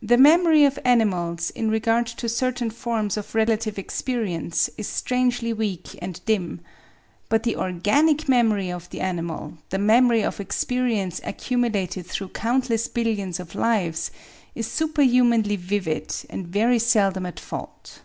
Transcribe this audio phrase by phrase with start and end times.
[0.00, 5.90] The memory of animals, in r^ard to certdn forms of relative experience, is strangely weak
[6.00, 6.60] and dim.
[7.28, 13.38] But the organic memory of the animal,— the memory of experience accumulated through countless billions
[13.38, 14.10] of lives,—
[14.54, 17.98] is superhumanly vivid, and very seldom at feult